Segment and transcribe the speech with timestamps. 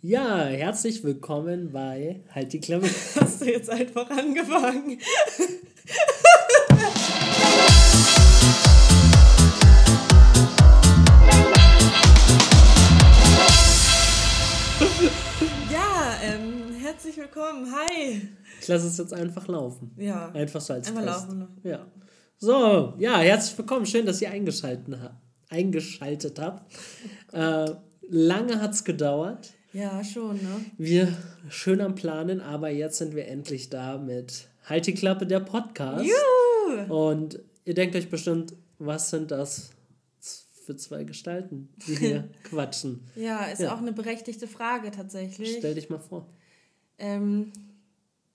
[0.00, 2.86] Ja, herzlich willkommen bei Halt die Klappe.
[3.20, 4.98] Hast du jetzt einfach angefangen?
[15.72, 17.66] ja, ähm, herzlich willkommen.
[17.72, 18.28] Hi.
[18.60, 19.92] Ich lasse es jetzt einfach laufen.
[19.96, 20.30] Ja.
[20.32, 21.28] Einfach so als Einfach Test.
[21.28, 21.48] laufen.
[21.64, 21.86] Ja.
[22.38, 23.86] So, ja, herzlich willkommen.
[23.86, 25.20] Schön, dass ihr eingeschaltet, ha
[25.50, 26.72] eingeschaltet habt.
[27.32, 27.70] Äh,
[28.08, 29.50] lange hat es gedauert.
[29.72, 30.64] Ja, schon, ne?
[30.78, 31.14] Wir
[31.50, 36.04] schön am Planen, aber jetzt sind wir endlich da mit Halt die Klappe, der Podcast.
[36.06, 36.94] Juhu!
[36.94, 39.70] Und ihr denkt euch bestimmt, was sind das
[40.66, 43.00] für zwei Gestalten, die hier quatschen?
[43.16, 43.74] Ja, ist Ja.
[43.74, 45.56] auch eine berechtigte Frage tatsächlich.
[45.58, 46.26] Stell dich mal vor.
[46.98, 47.52] Ähm,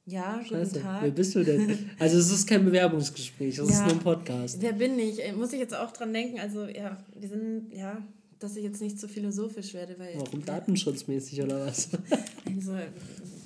[0.05, 1.15] ja, guten Scheiße, wer Tag.
[1.15, 1.89] bist du denn?
[1.99, 3.83] Also es ist kein Bewerbungsgespräch, es ist Ja.
[3.85, 4.57] nur ein Podcast.
[4.61, 5.19] Wer bin ich?
[5.35, 6.39] Muss ich jetzt auch dran denken?
[6.39, 8.01] Also, ja, wir sind, ja,
[8.43, 10.15] dass ich jetzt nicht so philosophisch werde, weil.
[10.17, 11.89] Warum datenschutzmäßig oder was?
[12.45, 12.77] Also,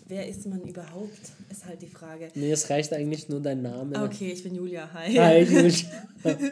[0.07, 1.31] wer ist man überhaupt?
[1.49, 2.27] Ist halt die Frage.
[2.35, 4.03] Nee, es reicht eigentlich nur dein Name.
[4.03, 4.89] Okay, ich bin Julia.
[4.93, 5.13] Hi.
[5.13, 6.51] Hi, Julia.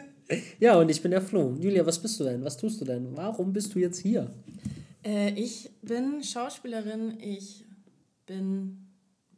[0.58, 1.54] Ja, und ich bin der Flo.
[1.60, 2.42] Julia, was bist du denn?
[2.44, 3.16] Was tust du denn?
[3.16, 4.28] Warum bist du jetzt hier?
[5.04, 7.20] Äh, ich bin Schauspielerin.
[7.20, 7.64] Ich
[8.26, 8.88] bin,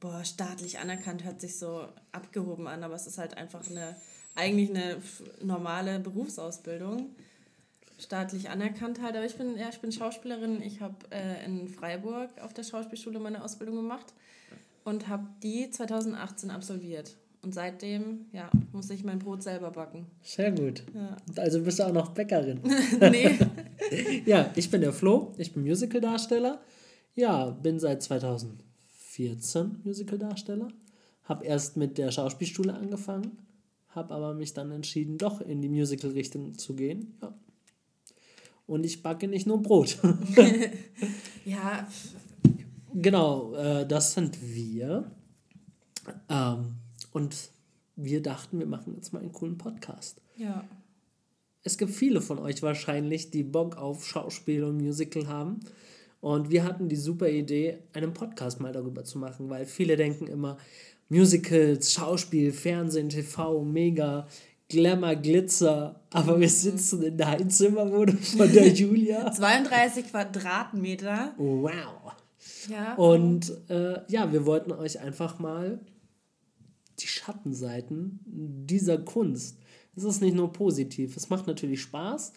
[0.01, 3.97] boah, staatlich anerkannt, hört sich so abgehoben an, aber es ist halt einfach eine,
[4.35, 4.97] eigentlich eine
[5.43, 7.11] normale Berufsausbildung.
[7.99, 10.63] Staatlich anerkannt halt, aber ich bin, ja, ich bin Schauspielerin.
[10.63, 14.15] Ich habe äh, in Freiburg auf der Schauspielschule meine Ausbildung gemacht
[14.85, 17.17] und habe die 2018 absolviert.
[17.43, 20.07] Und seitdem, ja, muss ich mein Brot selber backen.
[20.23, 20.83] Sehr gut.
[20.95, 21.17] Ja.
[21.37, 22.61] Also bist du auch noch Bäckerin.
[23.01, 23.37] nee.
[24.27, 26.61] Ja, ich bin der Flo, ich bin Musicaldarsteller.
[27.15, 30.69] Ja, bin seit 2014 Musicaldarsteller.
[31.25, 33.39] Hab erst mit der Schauspielschule angefangen,
[33.89, 37.17] hab aber mich dann entschieden, doch in die Musical-Richtung zu gehen.
[37.23, 37.35] Ja.
[38.69, 39.99] Und ich backe nicht nur Brot.
[41.45, 41.89] Ja,
[42.93, 45.11] genau, äh, das sind wir.
[46.29, 46.75] Ähm,
[47.13, 47.35] und
[47.97, 50.21] wir dachten, wir machen jetzt mal einen coolen Podcast.
[50.37, 50.65] ja.
[51.65, 55.61] Es gibt viele von euch wahrscheinlich, die Bock auf Schauspiel und Musical haben.
[56.21, 60.29] Und wir hatten die super Idee, einen Podcast mal darüber zu machen, weil viele denken
[60.29, 60.57] immer,
[61.09, 64.29] Musicals, Schauspiel, Fernsehen, TV, mega,
[64.69, 66.01] Glamour, Glitzer.
[66.13, 69.31] Aber wir sitzen in der Einzimmerwohnung von der Julia.
[69.33, 71.35] 32 Quadratmeter.
[71.37, 72.13] Wow.
[72.69, 72.95] Ja.
[72.95, 75.81] Und äh, ja, wir wollten euch einfach mal
[77.01, 79.59] die Schattenseiten dieser Kunst.
[79.97, 82.33] Es ist nicht nur positiv, es macht natürlich Spaß,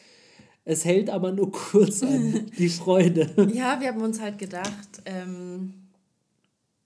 [0.64, 3.30] es hält aber nur kurz an, die Freude.
[3.54, 5.74] Ja, wir haben uns halt gedacht, ähm,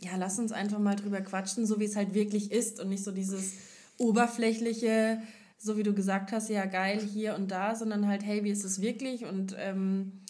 [0.01, 3.03] ja, lass uns einfach mal drüber quatschen, so wie es halt wirklich ist und nicht
[3.03, 3.53] so dieses
[3.97, 5.21] oberflächliche,
[5.57, 8.63] so wie du gesagt hast, ja geil hier und da, sondern halt, hey, wie ist
[8.65, 9.25] es wirklich?
[9.25, 10.21] Und ähm,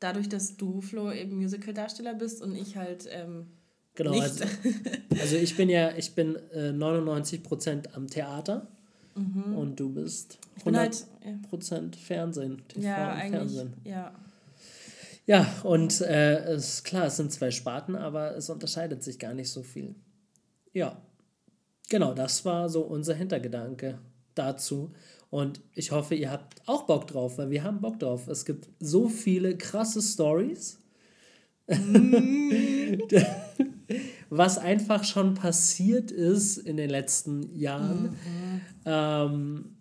[0.00, 3.46] dadurch, dass du, Flo, eben Musical-Darsteller bist und ich halt ähm,
[3.94, 4.22] Genau, nicht.
[4.22, 4.44] also,
[5.20, 8.68] also ich bin ja, ich bin äh, 99% am Theater
[9.14, 10.64] und du bist Mhm.
[10.64, 13.72] bin 100% halt, ja, Fernsehen, TV ja, und Fernsehen.
[13.84, 14.12] ja.
[15.26, 19.34] Ja, und äh, es ist klar, es sind zwei Sparten, aber es unterscheidet sich gar
[19.34, 19.94] nicht so viel.
[20.72, 20.96] Ja,
[21.88, 23.98] genau, das war so unser Hintergedanke
[24.34, 24.92] dazu.
[25.30, 28.28] Und ich hoffe, ihr habt auch Bock drauf, weil wir haben Bock drauf.
[28.28, 30.78] Es gibt so viele krasse Stories,
[34.30, 38.16] was einfach schon passiert ist in den letzten Jahren.
[38.86, 39.76] Ähm,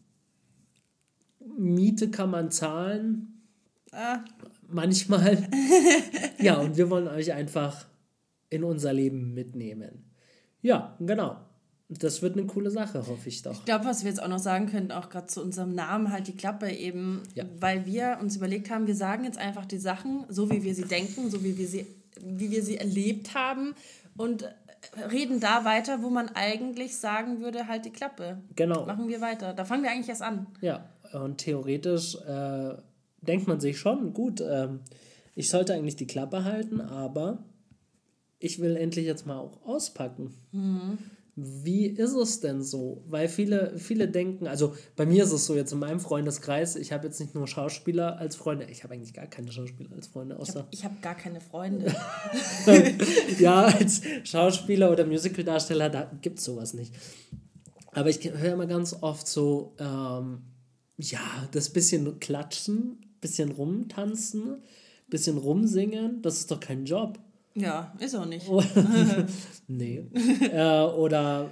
[1.57, 3.37] Miete kann man zahlen,
[3.91, 4.23] Ah,
[4.67, 5.47] manchmal.
[6.39, 7.87] ja, und wir wollen euch einfach
[8.49, 10.11] in unser Leben mitnehmen.
[10.61, 11.37] Ja, genau.
[11.89, 13.53] Das wird eine coole Sache, hoffe ich doch.
[13.53, 16.27] Ich glaube, was wir jetzt auch noch sagen könnten, auch gerade zu unserem Namen halt
[16.27, 17.45] die Klappe eben, Ja.
[17.59, 20.83] weil wir uns überlegt haben, wir sagen jetzt einfach die Sachen, so wie wir sie
[20.83, 21.85] denken, so wie wir sie,
[22.21, 23.73] wie wir sie erlebt haben
[24.17, 24.49] und äh,
[25.09, 28.41] reden da weiter, wo man eigentlich sagen würde, halt die Klappe.
[28.57, 28.85] Genau.
[28.85, 29.53] Machen wir weiter.
[29.53, 30.47] Da fangen wir eigentlich erst an.
[30.59, 32.75] Ja, und theoretisch äh,
[33.21, 34.81] denkt man sich schon, gut, ähm,
[35.35, 37.45] ich sollte eigentlich die Klappe halten, aber
[38.39, 40.33] ich will endlich jetzt mal auch auspacken.
[41.39, 43.03] Wie ist es denn so?
[43.07, 46.91] Weil viele, viele denken, also bei mir ist es so jetzt in meinem Freundeskreis, ich
[46.91, 50.39] habe jetzt nicht nur Schauspieler als Freunde, ich habe eigentlich gar keine Schauspieler als Freunde,
[50.39, 51.93] außer Ich habe gar keine Freunde.
[53.39, 56.95] ja, als Schauspieler oder Musicaldarsteller, da gibt es sowas nicht.
[57.91, 60.41] Aber ich höre immer ganz oft so, ähm,
[60.97, 64.63] ja, das bisschen klatschen, bisschen rumtanzen,
[65.07, 67.19] bisschen rumsingen, das ist doch kein Job.
[67.57, 68.47] Ja, ist auch nicht.
[69.67, 70.07] nee.
[70.51, 71.49] äh, oder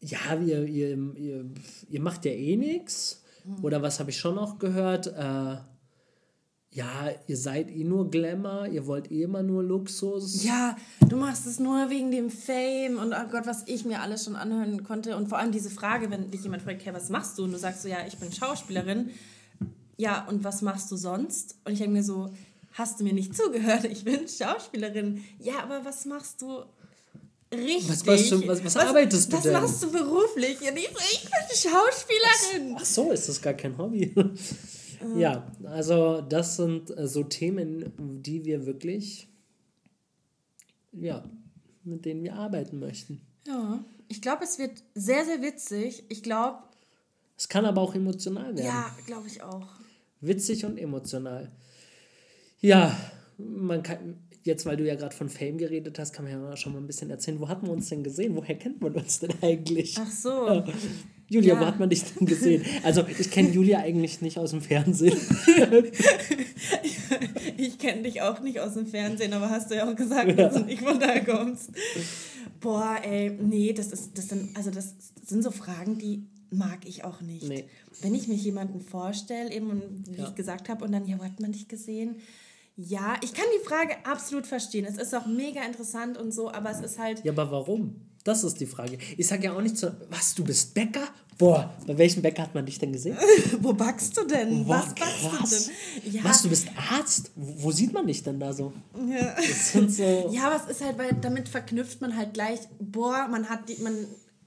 [0.00, 1.50] ja, ihr, ihr, ihr,
[1.88, 3.22] ihr macht ja eh nichts.
[3.62, 5.06] Oder was habe ich schon noch gehört?
[5.06, 5.56] Äh,
[6.70, 10.44] ja, ihr seid eh nur Glamour, ihr wollt eh immer nur Luxus.
[10.44, 10.76] Ja,
[11.08, 14.36] du machst es nur wegen dem Fame und oh Gott, was ich mir alles schon
[14.36, 15.16] anhören konnte.
[15.16, 17.44] Und vor allem diese Frage, wenn dich jemand fragt, hey, was machst du?
[17.44, 19.10] Und du sagst so, ja, ich bin Schauspielerin.
[19.96, 21.56] Ja, und was machst du sonst?
[21.64, 22.30] Und ich denke mir so,
[22.76, 23.84] hast du mir nicht zugehört?
[23.84, 25.24] Ich bin Schauspielerin.
[25.38, 26.62] Ja, aber was machst du
[27.52, 27.88] richtig?
[27.88, 29.54] Was, was, was, was, arbeitest du was denn?
[29.54, 30.60] Was machst du beruflich?
[30.60, 32.76] Ja, ich, ich bin Schauspielerin.
[32.78, 34.14] Ach so, ist das gar kein Hobby?
[35.14, 37.92] Ja, also das sind äh, so Themen,
[38.22, 39.28] die wir wirklich,
[40.92, 41.24] ja,
[41.84, 43.20] mit denen wir arbeiten möchten.
[43.46, 46.04] Ja, ich glaube, es wird sehr, sehr witzig.
[46.08, 46.58] Ich glaube.
[47.36, 48.66] Es kann aber auch emotional werden.
[48.66, 49.68] Ja, glaube ich auch.
[50.20, 51.52] Witzig und emotional.
[52.60, 52.96] Ja,
[53.38, 54.16] man kann,
[54.46, 56.86] jetzt, weil du ja gerade von Fame geredet hast, kann man ja schon mal ein
[56.86, 57.38] bisschen erzählen.
[57.40, 58.34] Wo hatten wir uns denn gesehen?
[58.34, 59.96] Woher kennt man uns denn eigentlich?
[60.00, 60.64] Ach so.
[61.28, 61.60] Julia, ja.
[61.60, 62.64] wo hat man dich denn gesehen?
[62.84, 65.16] Also, ich kenne Julia eigentlich nicht aus dem Fernsehen.
[67.56, 70.34] ich kenne dich auch nicht aus dem Fernsehen, aber hast du ja auch gesagt, ja.
[70.34, 71.70] dass du nicht von da kommst.
[72.60, 74.94] Boah, ey, nee, das ist, das sind, also das
[75.24, 77.48] sind so Fragen, die mag ich auch nicht.
[77.48, 77.64] Nee.
[78.00, 80.28] Wenn ich mich jemanden vorstelle, eben, wie ja.
[80.28, 82.16] ich gesagt habe, und dann, ja, wo hat man dich gesehen?
[82.76, 84.84] Ja, ich kann die Frage absolut verstehen.
[84.84, 87.24] Es ist auch mega interessant und so, aber es ist halt.
[87.24, 87.96] Ja, aber warum?
[88.22, 88.98] Das ist die Frage.
[89.16, 91.08] Ich sage ja auch nicht so, was, du bist Bäcker?
[91.38, 93.16] Boah, bei welchem Bäcker hat man dich denn gesehen?
[93.60, 94.64] Wo backst du denn?
[94.64, 96.12] Boah, was backst du denn?
[96.12, 96.24] Ja.
[96.24, 97.30] Was, du bist Arzt?
[97.36, 98.72] Wo, wo sieht man dich denn da so?
[99.08, 99.34] Ja.
[99.36, 103.28] Das sind so ja, aber es ist halt, weil damit verknüpft man halt gleich, boah,
[103.30, 103.94] man hat die, man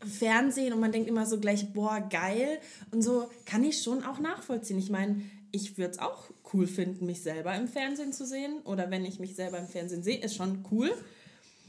[0.06, 2.60] Fernsehen und man denkt immer so gleich, boah, geil.
[2.92, 4.80] Und so kann ich schon auch nachvollziehen.
[4.80, 8.60] Ich meine, ich würde es auch cool finden, mich selber im Fernsehen zu sehen.
[8.64, 10.92] Oder wenn ich mich selber im Fernsehen sehe, ist schon cool.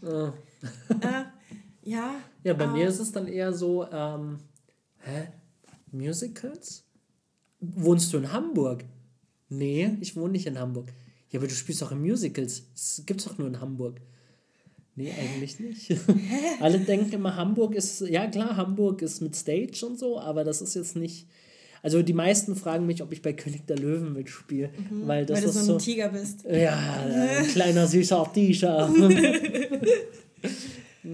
[0.02, 0.30] Oh.
[1.00, 1.24] äh,
[1.82, 2.14] ja.
[2.44, 4.38] Ja, bei äh, mir ist es dann eher so, ähm,
[5.00, 5.28] hä?
[5.90, 6.84] Musicals?
[7.60, 8.84] Wohnst du in Hamburg?
[9.48, 10.92] Nee, ich wohne nicht in Hamburg.
[11.30, 12.62] Ja, aber du spielst auch in Musicals.
[12.72, 14.00] Das gibt's doch nur in Hamburg.
[15.00, 15.96] Nee, eigentlich nicht.
[16.60, 20.60] Alle denken immer, Hamburg ist, ja klar, Hamburg ist mit Stage und so, aber das
[20.60, 21.26] ist jetzt nicht.
[21.82, 24.68] Also die meisten fragen mich, ob ich bei König der Löwen mitspiele.
[24.68, 26.44] Mhm, weil, das weil du so ein so, Tiger bist.
[26.44, 28.92] Ja, ein kleiner süßer Tiger.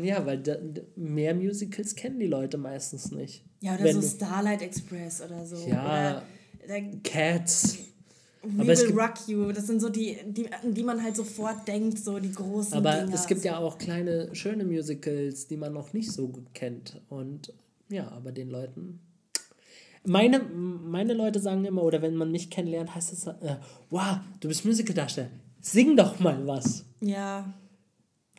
[0.02, 0.56] ja, weil da,
[0.96, 3.44] mehr Musicals kennen die Leute meistens nicht.
[3.60, 5.64] Ja, oder Wenn so Starlight Express oder so.
[5.68, 6.24] Ja,
[6.64, 7.78] oder, Cats.
[8.48, 11.98] We aber Will Rock You, das sind so die, die, die man halt sofort denkt,
[11.98, 13.14] so die großen Aber Dinger.
[13.14, 17.00] es gibt ja auch kleine, schöne Musicals, die man noch nicht so gut kennt.
[17.08, 17.52] Und
[17.88, 19.00] ja, aber den Leuten.
[20.04, 23.56] Meine, meine Leute sagen immer, oder wenn man mich kennenlernt, heißt es, äh,
[23.90, 26.84] wow, du bist Musicaldarsteller, sing doch mal was.
[27.00, 27.52] Ja.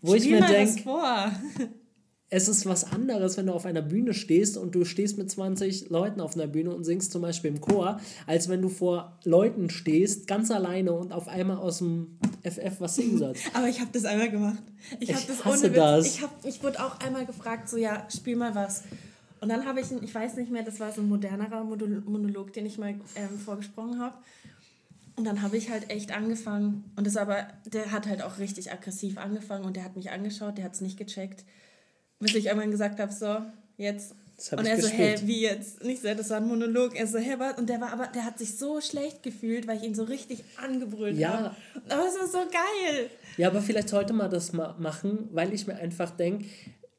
[0.02, 0.84] Wo Spiel ich mir denke,
[2.30, 5.90] es ist was anderes, wenn du auf einer Bühne stehst und du stehst mit 20
[5.90, 9.70] Leuten auf einer Bühne und singst zum Beispiel im Chor, als wenn du vor Leuten
[9.70, 13.44] stehst, ganz alleine und auf einmal aus dem FF was singen sollst.
[13.54, 14.62] Aber ich habe das einmal gemacht.
[15.00, 15.76] Ich, ich das ohne Witz.
[15.76, 16.06] Das.
[16.06, 18.84] Ich, hab, ich wurde auch einmal gefragt, so ja, spiel mal was.
[19.40, 22.66] Und dann habe ich, ich weiß nicht mehr, das war so ein modernerer Monolog, den
[22.66, 24.16] ich mal ähm, vorgesprochen habe.
[25.16, 26.92] Und dann habe ich halt echt angefangen.
[26.98, 30.58] Und das aber, der hat halt auch richtig aggressiv angefangen und der hat mich angeschaut,
[30.58, 31.46] der hat es nicht gecheckt
[32.20, 33.38] bis ich irgendwann gesagt habe, so,
[33.78, 34.16] jetzt.
[34.52, 35.84] Und er so, hä, wie jetzt?
[35.84, 36.96] Nicht so, das war ein Monolog.
[36.96, 37.58] Er so, hä, was?
[37.58, 40.44] Und der war aber, der hat sich so schlecht gefühlt, weil ich ihn so richtig
[40.58, 41.30] angebrüllt ja.
[41.30, 41.56] habe.
[41.90, 43.10] Aber es war so geil.
[43.38, 46.46] Ja, aber vielleicht sollte man das mal machen, weil ich mir einfach denke,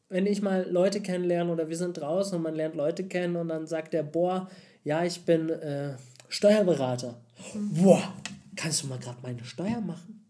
[0.08, 3.48] wenn ich mal Leute kennenlerne oder wir sind draußen und man lernt Leute kennen und
[3.48, 4.50] dann sagt der, boah,
[4.82, 5.94] ja, ich bin äh,
[6.28, 7.20] Steuerberater.
[7.54, 7.82] Mhm.
[7.82, 8.14] Boah,
[8.56, 10.27] kannst du mal gerade meine Steuer machen?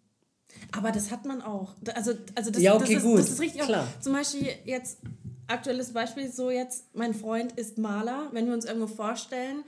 [0.73, 1.75] Aber das hat man auch.
[1.95, 3.19] Also, also das, ja, okay, das, ist, gut.
[3.19, 3.85] das ist richtig Klar.
[3.85, 4.99] Auch, zum Beispiel jetzt,
[5.47, 8.29] aktuelles Beispiel, so jetzt, mein Freund ist Maler.
[8.33, 9.65] Wenn wir uns irgendwo vorstellen,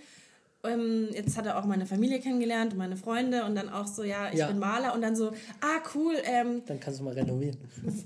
[0.63, 4.31] ähm, jetzt hat er auch meine Familie kennengelernt, meine Freunde und dann auch so, ja,
[4.31, 4.49] ich ja.
[4.49, 5.29] bin Maler und dann so,
[5.61, 6.15] ah, cool.
[6.25, 7.57] Ähm, dann kannst du mal renovieren.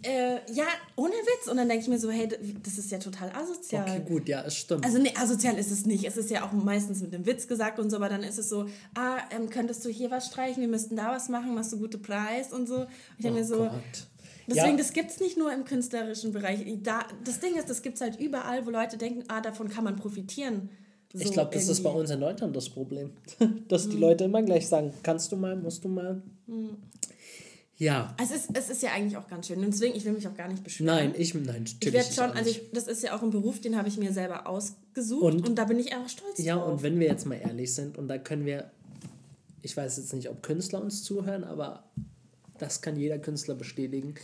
[0.02, 1.49] Äh, ja, ohne Witz.
[1.50, 2.28] Und dann denke ich mir so, hey,
[2.62, 3.82] das ist ja total asozial.
[3.82, 4.84] Okay, gut, ja, es stimmt.
[4.84, 6.04] Also, nee, asozial ist es nicht.
[6.04, 8.49] Es ist ja auch meistens mit einem Witz gesagt und so, aber dann ist es
[8.49, 11.78] so, ah, ähm, könntest du hier was streichen, wir müssten da was machen, machst du
[11.78, 12.76] gute Preis und so.
[12.76, 14.06] Und ich denke oh mir so, Gott.
[14.46, 14.76] Deswegen, ja.
[14.76, 16.61] das gibt es nicht nur im künstlerischen Bereich.
[16.82, 19.84] Da, das Ding ist, das gibt es halt überall, wo Leute denken, ah, davon kann
[19.84, 20.68] man profitieren.
[21.16, 23.12] So ich glaube, das ist bei uns in Deutschland das Problem.
[23.68, 26.21] Dass die Leute immer gleich sagen, kannst du mal, musst du mal.
[26.49, 26.76] Mhm.
[27.76, 28.14] Ja.
[28.18, 29.61] Also es ist, es ist ja eigentlich auch ganz schön.
[29.61, 30.87] Und deswegen, ich will mich auch gar nicht beschweren.
[30.87, 33.76] Nein, ich, nein, Ich werde schon, also ich, das ist ja auch ein Beruf, den
[33.76, 36.66] habe ich mir selber ausgesucht und, und da bin ich auch stolz ja, drauf.
[36.66, 38.73] Ja, und wenn wir jetzt mal ehrlich sind, und da können wir,
[39.62, 41.85] ich weiß jetzt nicht, ob Künstler uns zuhören, aber
[42.59, 44.14] das kann jeder Künstler bestätigen.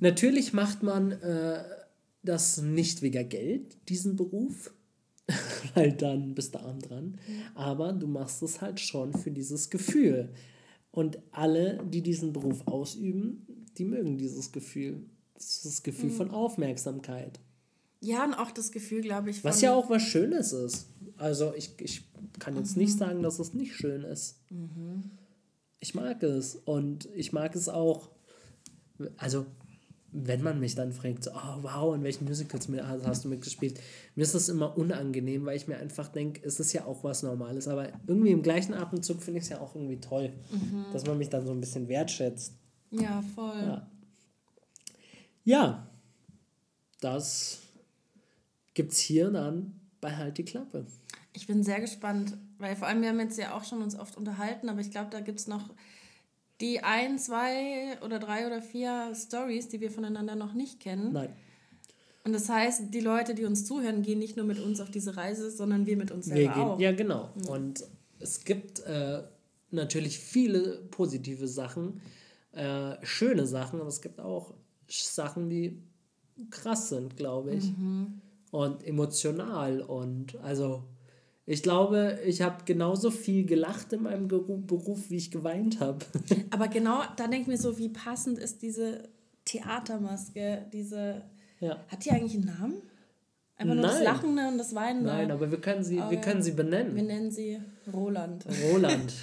[0.00, 1.62] Natürlich macht man äh,
[2.24, 4.72] das nicht wegen Geld, diesen Beruf
[5.74, 7.18] weil dann bist du arm dran.
[7.54, 10.30] Aber du machst es halt schon für dieses Gefühl.
[10.90, 13.46] Und alle, die diesen Beruf ausüben,
[13.78, 15.02] die mögen dieses Gefühl.
[15.34, 16.14] Das, das Gefühl mhm.
[16.14, 17.40] von Aufmerksamkeit.
[18.00, 19.42] Ja, und auch das Gefühl, glaube ich.
[19.42, 20.88] was ja auch was Schönes ist.
[21.16, 22.04] Also ich, ich
[22.38, 22.82] kann jetzt mhm.
[22.82, 24.36] nicht sagen, dass es nicht schön ist.
[24.50, 25.10] Mhm.
[25.80, 26.56] Ich mag es.
[26.64, 28.10] Und ich mag es auch.
[29.16, 29.46] Also
[30.16, 32.68] wenn man mich dann fragt, so, oh wow, in welchen Musicals
[33.04, 33.80] hast du mitgespielt,
[34.14, 37.24] mir ist das immer unangenehm, weil ich mir einfach denke, es ist ja auch was
[37.24, 37.66] Normales.
[37.66, 40.84] Aber irgendwie im gleichen Atemzug finde ich es ja auch irgendwie toll, mhm.
[40.92, 42.54] dass man mich dann so ein bisschen wertschätzt.
[42.92, 43.58] Ja, voll.
[43.60, 43.90] Ja,
[45.42, 45.90] ja
[47.00, 47.60] das
[48.76, 50.86] es hier dann bei Halt die Klappe.
[51.32, 54.16] Ich bin sehr gespannt, weil vor allem wir haben jetzt ja auch schon uns oft
[54.16, 55.70] unterhalten, aber ich glaube, da gibt es noch
[56.60, 61.12] die ein, zwei oder drei oder vier Stories, die wir voneinander noch nicht kennen.
[61.12, 61.30] Nein.
[62.24, 65.16] Und das heißt, die Leute, die uns zuhören, gehen nicht nur mit uns auf diese
[65.16, 66.80] Reise, sondern wir mit uns selber wir gehen, auch.
[66.80, 67.30] Ja, genau.
[67.34, 67.48] Mhm.
[67.48, 67.84] Und
[68.18, 69.22] es gibt äh,
[69.70, 72.00] natürlich viele positive Sachen,
[72.52, 74.54] äh, schöne Sachen, aber es gibt auch
[74.88, 75.82] Sachen, die
[76.50, 77.76] krass sind, glaube ich.
[77.76, 78.20] Mhm.
[78.50, 80.84] Und emotional und also
[81.46, 86.04] ich glaube, ich habe genauso viel gelacht in meinem Beruf, wie ich geweint habe.
[86.50, 89.08] Aber genau, da denke ich mir so, wie passend ist diese
[89.44, 91.22] Theatermaske, diese.
[91.60, 91.84] Ja.
[91.88, 92.82] Hat die eigentlich einen Namen?
[93.56, 93.94] Einfach nur Nein.
[93.94, 95.10] das Lachende und das Weinende.
[95.10, 96.96] Nein, aber wir können sie, wir können sie benennen.
[96.96, 97.60] Wir nennen sie
[97.92, 98.44] Roland.
[98.72, 99.14] Roland.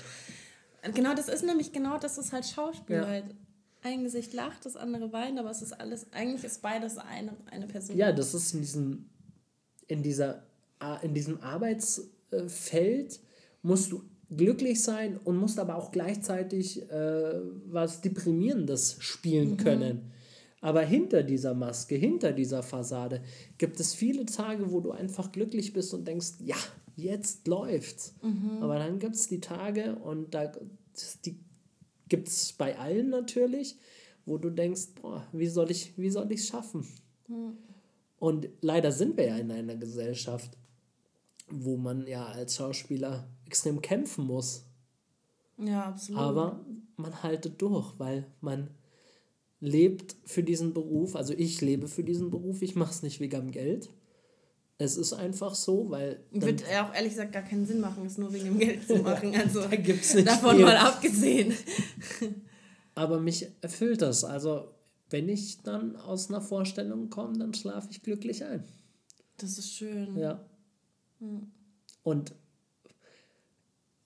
[0.93, 3.07] genau, das ist nämlich genau, das ist halt Schauspiel ja.
[3.07, 3.25] halt.
[3.83, 7.65] Ein Gesicht lacht, das andere weint, aber es ist alles, eigentlich ist beides eine, eine
[7.65, 7.97] Person.
[7.97, 9.09] Ja, das ist in diesem,
[9.87, 10.43] in dieser
[11.01, 13.19] in diesem Arbeitsfeld
[13.61, 14.03] musst du
[14.35, 17.33] glücklich sein und musst aber auch gleichzeitig äh,
[17.65, 19.57] was Deprimierendes spielen mhm.
[19.57, 20.11] können.
[20.61, 23.21] Aber hinter dieser Maske, hinter dieser Fassade
[23.57, 26.55] gibt es viele Tage, wo du einfach glücklich bist und denkst, ja,
[26.95, 28.13] jetzt läuft's.
[28.21, 28.61] Mhm.
[28.61, 30.51] Aber dann gibt es die Tage und da
[31.25, 31.39] die
[32.09, 33.77] gibt es bei allen natürlich,
[34.25, 36.85] wo du denkst, boah, wie soll ich, wie soll ich es schaffen?
[37.27, 37.57] Mhm.
[38.19, 40.57] Und leider sind wir ja in einer Gesellschaft,
[41.51, 44.65] wo man ja als Schauspieler extrem kämpfen muss.
[45.57, 46.21] Ja, absolut.
[46.21, 46.65] Aber
[46.95, 48.69] man haltet durch, weil man
[49.59, 51.15] lebt für diesen Beruf.
[51.15, 52.61] Also ich lebe für diesen Beruf.
[52.61, 53.89] Ich mache es nicht wegen dem Geld.
[54.77, 56.23] Es ist einfach so, weil.
[56.31, 58.97] Wird ja auch ehrlich gesagt gar keinen Sinn machen, es nur wegen dem Geld zu
[59.03, 59.35] machen.
[59.35, 60.65] Also da gibt's nicht davon viel.
[60.65, 61.53] mal abgesehen.
[62.95, 64.23] Aber mich erfüllt das.
[64.23, 64.69] Also,
[65.11, 68.63] wenn ich dann aus einer Vorstellung komme, dann schlafe ich glücklich ein.
[69.37, 70.17] Das ist schön.
[70.17, 70.43] Ja.
[72.03, 72.33] Und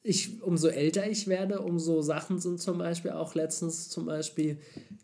[0.03, 4.59] ich, umso älter ich werde, umso Sachen sind zum Beispiel auch letztens zum Beispiel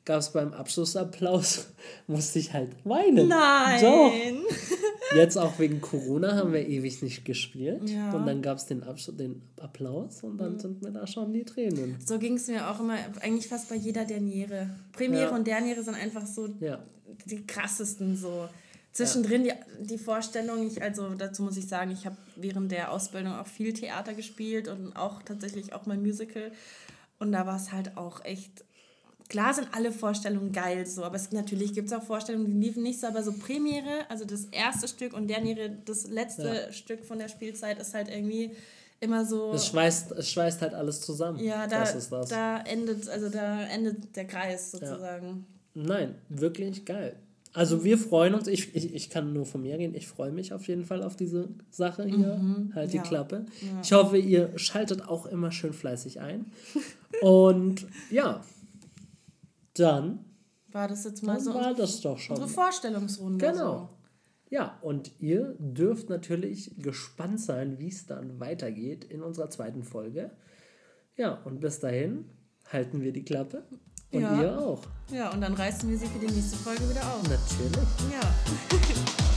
[0.06, 1.68] gab es beim Abschlussapplaus,
[2.08, 3.28] musste ich halt weinen.
[3.28, 3.82] Nein!
[3.82, 4.14] Doch.
[5.16, 7.90] Jetzt auch wegen Corona haben wir ewig nicht gespielt.
[7.90, 8.14] Ja.
[8.14, 8.84] Und dann gab es den,
[9.18, 10.60] den Applaus und dann mhm.
[10.60, 11.98] sind mir da schon die Tränen.
[12.06, 14.70] So ging es mir auch immer, eigentlich fast bei jeder Derniere.
[14.94, 15.36] Premiere ja.
[15.36, 16.80] und Derniere sind einfach so ja.
[17.26, 18.48] die krassesten so.
[18.94, 19.56] Zwischendrin ja.
[19.80, 23.48] die, die Vorstellung, ich, also dazu muss ich sagen, ich habe während der Ausbildung auch
[23.48, 26.52] viel Theater gespielt und auch tatsächlich auch mal Musical.
[27.20, 28.66] Und da war es halt auch echt.
[29.30, 32.84] Klar sind alle Vorstellungen geil so, aber es, natürlich gibt es auch Vorstellungen, die liefen
[32.84, 36.72] nicht so, aber so Premiere, also das erste Stück und Derniere, das letzte ja.
[36.74, 38.52] Stück von der Spielzeit ist halt irgendwie
[39.00, 39.54] immer so.
[39.54, 41.40] Es schweißt, es schweißt halt alles zusammen.
[41.40, 42.28] Ja, da, das ist das.
[42.28, 45.46] da endet, also da endet der Kreis sozusagen.
[45.76, 45.84] Ja.
[45.84, 47.16] Nein, wirklich geil.
[47.54, 50.54] Also wir freuen uns, ich, ich, ich kann nur von mir gehen, ich freue mich
[50.54, 53.04] auf jeden Fall auf diese Sache hier, mhm, halt die ja.
[53.04, 53.46] Klappe.
[53.62, 53.82] Ja.
[53.84, 56.52] Ich hoffe, ihr schaltet auch immer schön fleißig ein.
[57.22, 58.42] Und ja,
[59.74, 60.26] dann
[60.72, 62.38] war das jetzt mal so war das doch schon.
[62.38, 63.46] unsere Vorstellungsrunde.
[63.46, 63.78] Genau.
[63.78, 63.90] So.
[64.50, 70.32] Ja, und ihr dürft natürlich gespannt sein, wie es dann weitergeht in unserer zweiten Folge.
[71.16, 72.26] Ja, und bis dahin
[72.72, 73.64] halten wir die Klappe.
[74.12, 74.42] Und ja.
[74.42, 74.80] ihr auch.
[75.12, 77.24] Ja, und dann reißen wir sie für die nächste Folge wieder auf.
[77.24, 77.88] Natürlich.
[78.12, 79.26] Ja.